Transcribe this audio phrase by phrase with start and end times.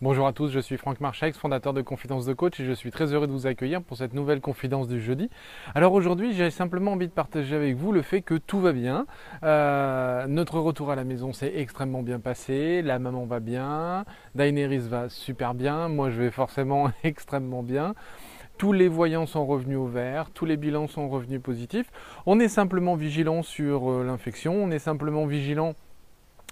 [0.00, 2.92] Bonjour à tous, je suis Franck Marchex, fondateur de Confidence de Coach et je suis
[2.92, 5.28] très heureux de vous accueillir pour cette nouvelle confidence du jeudi.
[5.74, 9.06] Alors aujourd'hui, j'ai simplement envie de partager avec vous le fait que tout va bien.
[9.42, 14.04] Euh, notre retour à la maison s'est extrêmement bien passé, la maman va bien,
[14.36, 17.96] Daenerys va super bien, moi je vais forcément extrêmement bien.
[18.56, 21.90] Tous les voyants sont revenus au vert, tous les bilans sont revenus positifs.
[22.24, 25.74] On est simplement vigilant sur euh, l'infection, on est simplement vigilant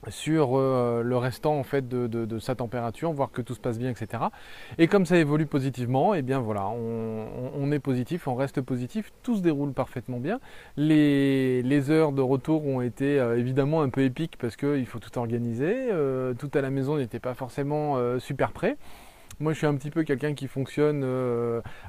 [0.09, 3.91] sur euh, le restant en fait de, sa température, voir que tout se passe bien,
[3.91, 4.25] etc.
[4.79, 9.37] Et comme ça évolue positivement, eh bien voilà, on, est positif, on reste positif, tout
[9.37, 10.41] se déroule parfaitement bien.
[10.77, 15.19] Les, heures de retour ont été euh, évidemment un peu épiques parce qu'il faut tout
[15.19, 18.77] organiser, euh, tout à la maison n'était pas forcément super prêt.
[19.39, 21.05] Moi, je suis un petit peu quelqu'un qui fonctionne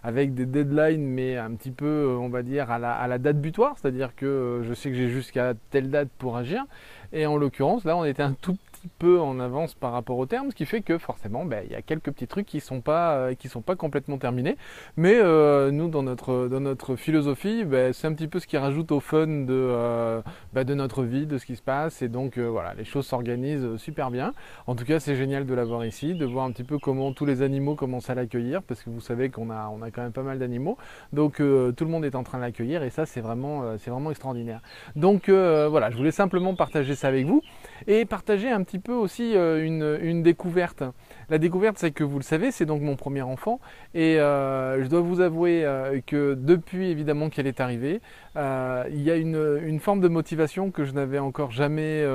[0.03, 4.15] avec des deadlines, mais un petit peu, on va dire, à la, date butoir, c'est-à-dire
[4.15, 6.65] que je sais que j'ai jusqu'à telle date pour agir.
[7.13, 10.51] Et en l'occurrence, là, on était un tout peu en avance par rapport au terme,
[10.51, 13.33] ce qui fait que forcément, ben, il y a quelques petits trucs qui sont euh,
[13.47, 14.57] sont pas complètement terminés.
[14.97, 18.57] Mais euh, nous, dans notre, dans notre philosophie, ben, c'est un petit peu ce qui
[18.57, 20.21] rajoute au fun de, euh,
[20.53, 22.01] ben, notre vie, de ce qui se passe.
[22.01, 24.33] Et donc, voilà, les choses s'organisent super bien.
[24.67, 27.25] En tout cas, c'est génial de l'avoir ici, de voir un petit peu comment tous
[27.25, 30.11] les animaux commencent à l'accueillir, parce que vous savez qu'on a, on a quand même
[30.11, 30.77] pas mal d'animaux.
[31.13, 34.11] Donc, tout le monde est en train de l'accueillir, et ça, c'est vraiment, c'est vraiment
[34.11, 34.61] extraordinaire.
[34.95, 37.41] Donc, voilà, je voulais simplement partager ça avec vous
[37.85, 39.63] et partager un petit peu aussi euh,
[40.01, 40.83] une, découverte.
[41.29, 43.59] La découverte, c'est que vous le savez, c'est donc mon premier enfant
[43.93, 48.01] et euh, je dois vous avouer euh, que depuis évidemment qu'elle est arrivée,
[48.35, 52.05] il y a une, une, forme de motivation que je n'avais encore jamais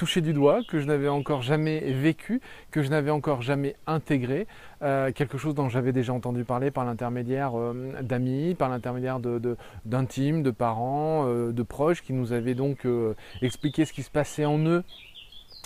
[0.00, 4.46] touché du doigt, que je n'avais encore jamais vécu, que je n'avais encore jamais intégré,
[4.80, 9.20] euh, quelque chose dont j'avais déjà entendu parler par l'intermédiaire euh, d'amis, par l'intermédiaire
[9.84, 12.86] d'intimes, de, parents, euh, de proches qui nous avaient donc
[13.42, 14.84] expliqué ce qui se passait en eux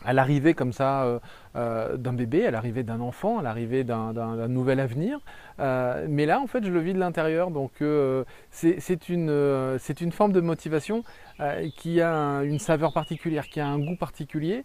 [0.05, 1.19] à l'arrivée comme ça euh,
[1.57, 5.19] euh, d'un bébé, à l'arrivée d'un enfant, à l'arrivée d'un nouvel avenir.
[5.61, 7.51] Euh, mais là, en fait, je le vis de l'intérieur.
[7.51, 7.73] Donc,
[8.51, 11.05] c'est une, forme de motivation
[11.77, 14.65] qui a une saveur particulière, qui a un goût particulier,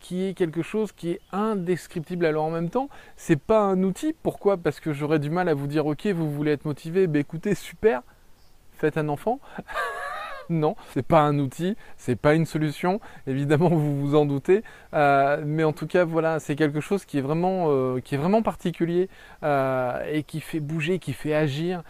[0.00, 2.26] qui est quelque chose qui est indescriptible.
[2.26, 4.14] Alors, en même temps, c'est pas un outil.
[4.22, 4.56] Pourquoi?
[4.56, 7.54] Parce que j'aurais du mal à vous dire, ok, vous voulez être motivé, ben écoutez,
[7.54, 8.02] super,
[8.74, 9.40] faites un enfant.
[10.50, 13.00] non, c'est pas un outil, c'est pas une solution.
[13.26, 14.62] Évidemment, vous vous en doutez,
[14.94, 18.18] euh, mais en tout cas, voilà, c'est quelque chose qui est vraiment, euh, qui est
[18.18, 19.08] vraiment particulier
[19.42, 21.82] euh, et qui fait bouger, qui fait agir,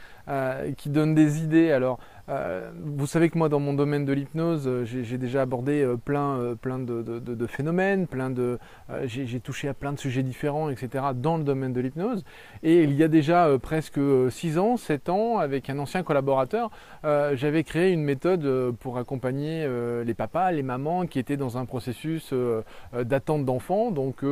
[0.76, 1.72] qui donne des idées.
[1.72, 1.98] Alors,
[2.28, 5.96] euh, vous savez que moi, dans mon domaine de l'hypnose, euh, j'ai déjà abordé euh,
[5.96, 8.58] plein, plein de, phénomènes, plein de,
[9.04, 12.24] j'ai touché à plein de sujets différents, etc., dans le domaine de l'hypnose.
[12.62, 14.00] Et il y a déjà presque
[14.30, 16.70] 6 ans, 7 ans, avec un ancien collaborateur,
[17.02, 19.68] j'avais créé une méthode pour accompagner
[20.04, 22.32] les papas, les mamans qui étaient dans un processus
[22.92, 23.90] d'attente d'enfants.
[23.90, 24.24] Donc,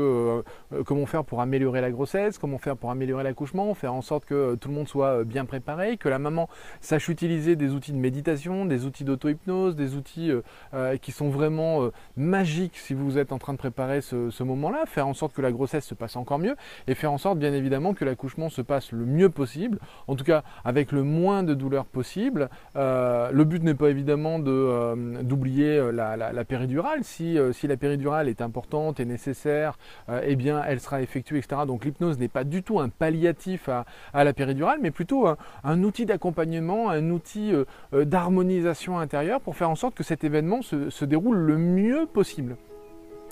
[0.87, 4.55] comment faire pour améliorer la grossesse, comment faire pour améliorer l'accouchement, faire en sorte que
[4.55, 6.49] tout le monde soit bien préparé, que la maman
[6.81, 10.43] sache utiliser des outils de méditation, des outils d'auto-hypnose, des outils euh,
[10.75, 14.85] euh, qui sont vraiment euh, magiques si vous êtes en train de préparer ce, moment-là,
[14.87, 17.53] faire en sorte que la grossesse se passe encore mieux et faire en sorte bien
[17.53, 21.55] évidemment que l'accouchement se passe le mieux possible, en tout cas avec le moins de
[21.55, 22.49] douleur possible.
[22.75, 27.05] le but n'est pas évidemment d'oublier la, péridurale.
[27.05, 29.79] Si, si, la péridurale est importante et nécessaire,
[30.23, 31.63] eh bien elle sera effectuée, etc.
[31.67, 35.27] Donc l'hypnose n'est pas du tout un palliatif à, la péridurale, mais plutôt
[35.65, 37.53] un, outil d'accompagnement, un outil
[37.93, 42.57] d'harmonisation intérieure pour faire en sorte que cet événement se, déroule le mieux possible.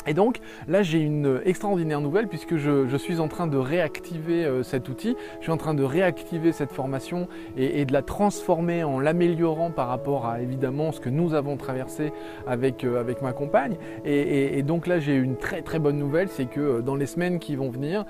[0.07, 4.63] Et donc là j'ai une extraordinaire nouvelle puisque je, suis en train de réactiver euh,
[4.63, 9.01] cet outil, je suis en train de réactiver cette formation et, de la transformer en
[9.01, 12.13] l'améliorant par rapport à évidemment ce que nous avons traversé
[12.47, 13.77] avec, euh, avec ma compagne.
[14.05, 17.39] Et, donc là j'ai une très très bonne nouvelle, c'est que euh, dans les semaines
[17.39, 18.05] qui vont venir,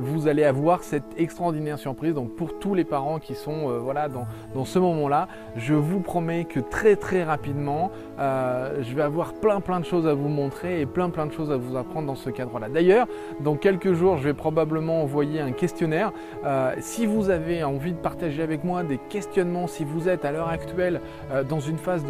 [0.00, 2.14] vous allez avoir cette extraordinaire surprise.
[2.14, 6.44] Donc pour tous les parents qui sont voilà, dans, dans ce moment-là, je vous promets
[6.44, 10.86] que très très rapidement, je vais avoir plein plein de choses à vous montrer et
[10.86, 12.68] plein plein de choses à vous apprendre dans ce cadre-là.
[12.68, 13.06] D'ailleurs,
[13.40, 16.12] dans quelques jours, je vais probablement envoyer un questionnaire.
[16.44, 20.32] Euh, si vous avez envie de partager avec moi des questionnements, si vous êtes à
[20.32, 22.04] l'heure actuelle euh, dans une phase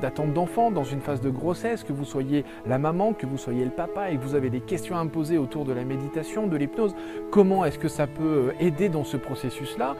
[0.00, 3.38] d'attente de, d'enfant, dans une phase de grossesse, que vous soyez la maman, que vous
[3.38, 5.84] soyez le papa et que vous avez des questions à me poser autour de la
[5.84, 6.94] méditation, de l'hypnose,
[7.30, 9.94] comment est-ce que ça peut euh, aider dans ce processus-là?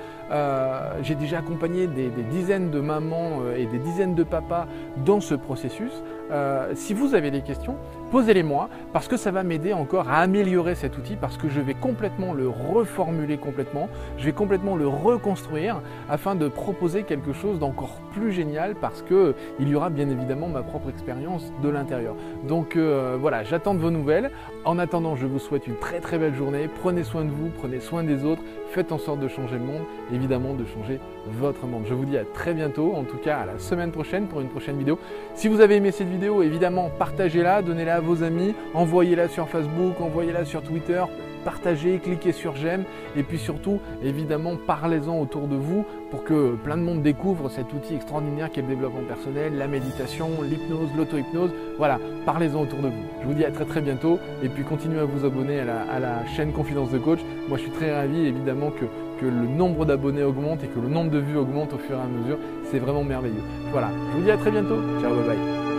[1.02, 4.66] J'ai déjà accompagné des, dizaines de mamans et des dizaines de papas
[5.04, 6.02] dans ce processus.
[6.30, 7.76] Euh, si vous avez des questions,
[8.10, 11.60] posez-les moi parce que ça va m'aider encore à améliorer cet outil parce que je
[11.60, 13.88] vais complètement le reformuler complètement,
[14.18, 19.34] je vais complètement le reconstruire afin de proposer quelque chose d'encore plus génial parce que
[19.60, 22.14] il y aura bien évidemment ma propre expérience de l'intérieur.
[22.48, 24.30] Donc euh, voilà, j'attends de vos nouvelles.
[24.64, 26.68] En attendant, je vous souhaite une très très belle journée.
[26.82, 29.82] Prenez soin de vous, prenez soin des autres, faites en sorte de changer le monde,
[30.12, 31.84] évidemment de changer votre monde.
[31.86, 34.48] Je vous dis à très bientôt, en tout cas à la semaine prochaine pour une
[34.48, 34.98] prochaine vidéo.
[35.34, 40.00] Si vous avez aimé cette vidéo, évidemment partagez-la, donnez-la à vos amis, envoyez-la sur Facebook,
[40.00, 41.02] envoyez-la sur Twitter,
[41.44, 42.84] partagez, cliquez sur j'aime
[43.16, 47.72] et puis surtout, évidemment, parlez-en autour de vous pour que plein de monde découvre cet
[47.72, 51.50] outil extraordinaire qui est le développement personnel, la méditation, l'hypnose, l'auto-hypnose.
[51.78, 53.04] Voilà, parlez-en autour de vous.
[53.22, 55.80] Je vous dis à très très bientôt et puis continuez à vous abonner à la,
[55.82, 57.20] à la chaîne Confidence de Coach.
[57.48, 58.86] Moi, je suis très ravi évidemment que,
[59.20, 62.00] que le nombre d'abonnés augmente et que le nombre de vues augmente au fur et
[62.00, 62.38] à mesure.
[62.70, 63.44] C'est vraiment merveilleux.
[63.70, 64.78] Voilà, je vous dis à très bientôt.
[65.00, 65.75] Ciao, bye bye.